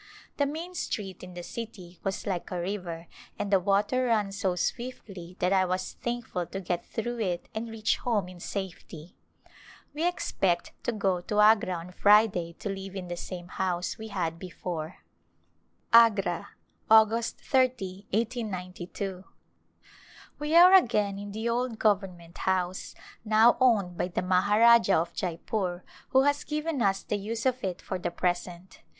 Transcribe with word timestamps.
The 0.37 0.47
main 0.47 0.73
street 0.73 1.21
in 1.21 1.35
the 1.35 1.43
city 1.43 1.99
was 2.03 2.25
like 2.25 2.49
a 2.49 2.59
river 2.59 3.05
and 3.37 3.51
the 3.51 3.59
water 3.59 4.05
ran 4.05 4.31
so 4.31 4.55
swiftly 4.55 5.35
that 5.37 5.53
I 5.53 5.63
was 5.63 5.93
thankful 6.01 6.47
to 6.47 6.59
get 6.59 6.83
through 6.83 7.19
it 7.19 7.47
and 7.53 7.69
reach 7.69 7.97
home 7.97 8.27
in 8.27 8.39
safety. 8.39 9.15
We 9.93 10.07
expect 10.07 10.71
to 10.85 10.91
go 10.91 11.21
to 11.21 11.39
Agra 11.39 11.75
on 11.75 11.91
Friday 11.91 12.53
to 12.53 12.67
live 12.69 12.95
in 12.95 13.09
the 13.09 13.15
same 13.15 13.47
house 13.49 13.99
we 13.99 14.07
had 14.07 14.39
be 14.39 14.49
fore. 14.49 15.03
Jgra, 15.93 16.47
Aug. 16.89 17.11
JO, 17.11 18.03
i8p2. 18.11 19.23
We 20.39 20.55
are 20.55 20.73
again 20.73 21.19
in 21.19 21.31
the 21.31 21.47
old 21.47 21.77
Government 21.77 22.39
House, 22.39 22.95
now 23.23 23.55
owned 23.59 23.97
by 23.99 24.07
the 24.07 24.23
Maharajah 24.23 24.95
of 24.97 25.13
Jeypore 25.13 25.83
who 26.09 26.23
has 26.23 26.43
given 26.43 26.81
us 26.81 27.03
the 27.03 27.17
use 27.17 27.45
of 27.45 27.63
it 27.63 27.83
for 27.83 27.99
the 27.99 28.09
present. 28.09 28.81